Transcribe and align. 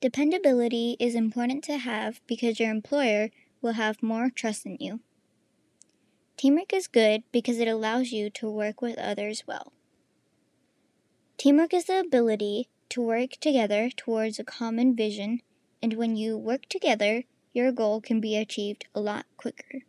Dependability 0.00 0.96
is 1.00 1.16
important 1.16 1.64
to 1.64 1.76
have 1.76 2.20
because 2.28 2.60
your 2.60 2.70
employer 2.70 3.30
will 3.60 3.72
have 3.72 4.00
more 4.00 4.30
trust 4.30 4.64
in 4.64 4.76
you. 4.78 5.00
Teamwork 6.36 6.72
is 6.72 6.86
good 6.86 7.24
because 7.32 7.58
it 7.58 7.66
allows 7.66 8.12
you 8.12 8.30
to 8.30 8.48
work 8.48 8.80
with 8.80 8.96
others 8.96 9.42
well. 9.44 9.72
Teamwork 11.36 11.74
is 11.74 11.86
the 11.86 11.98
ability 11.98 12.68
to 12.90 13.02
work 13.02 13.30
together 13.40 13.90
towards 13.90 14.38
a 14.38 14.44
common 14.44 14.94
vision, 14.94 15.40
and 15.82 15.94
when 15.94 16.14
you 16.14 16.38
work 16.38 16.66
together, 16.68 17.24
your 17.52 17.72
goal 17.72 18.00
can 18.00 18.20
be 18.20 18.36
achieved 18.36 18.86
a 18.94 19.00
lot 19.00 19.26
quicker. 19.36 19.82